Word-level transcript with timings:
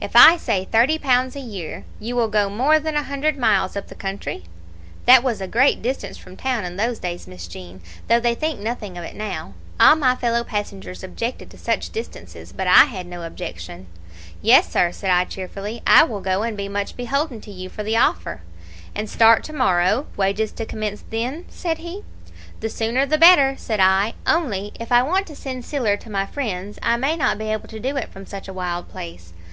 If 0.00 0.16
I 0.16 0.36
say 0.36 0.64
thirty 0.64 0.98
pounds 0.98 1.36
a 1.36 1.40
year, 1.40 1.84
you 2.00 2.16
will 2.16 2.26
go 2.26 2.50
more 2.50 2.80
than 2.80 2.96
a 2.96 3.04
hundred 3.04 3.38
miles 3.38 3.76
up 3.76 3.86
the 3.86 3.94
country?' 3.94 4.42
That 5.06 5.22
was 5.22 5.40
a 5.40 5.46
great 5.46 5.80
distance 5.80 6.18
from 6.18 6.36
town 6.36 6.64
in 6.64 6.74
those 6.74 6.98
days, 6.98 7.28
Miss 7.28 7.46
Jean, 7.46 7.80
though 8.08 8.18
they 8.18 8.34
think 8.34 8.58
nothing 8.58 8.98
of 8.98 9.04
it 9.04 9.14
now. 9.14 9.52
All 9.78 9.94
my 9.94 10.16
fellow 10.16 10.42
passengers 10.42 11.04
objected 11.04 11.50
to 11.50 11.56
such 11.56 11.90
distances, 11.90 12.52
but 12.52 12.66
I 12.66 12.86
had 12.86 13.06
no 13.06 13.22
objection. 13.22 13.86
"'Yes, 14.42 14.68
sir,' 14.72 14.90
said 14.90 15.10
I, 15.10 15.24
cheerfully, 15.24 15.82
'I 15.86 16.02
will 16.02 16.20
go, 16.20 16.42
and 16.42 16.56
be 16.56 16.68
much 16.68 16.96
beholden 16.96 17.40
to 17.42 17.52
you 17.52 17.68
for 17.68 17.84
the 17.84 17.96
offer.' 17.96 18.40
"'And 18.96 19.08
start 19.08 19.44
to 19.44 19.52
morrow, 19.52 20.06
wages 20.16 20.50
to 20.50 20.66
commence 20.66 21.04
then?' 21.10 21.44
said 21.48 21.78
he. 21.78 22.02
"'The 22.58 22.70
sooner 22.70 23.06
the 23.06 23.18
better,' 23.18 23.54
said 23.56 23.78
I. 23.78 24.14
'Only, 24.26 24.72
if 24.80 24.90
I 24.90 25.04
want 25.04 25.28
to 25.28 25.36
send 25.36 25.64
siller 25.64 25.96
to 25.98 26.10
my 26.10 26.26
friends 26.26 26.80
I 26.82 26.96
may 26.96 27.14
not 27.16 27.38
be 27.38 27.52
able 27.52 27.68
to 27.68 27.78
do 27.78 27.96
it 27.96 28.08
from 28.12 28.26
such 28.26 28.48
a 28.48 28.52
wild 28.52 28.88
place.' 28.88 29.32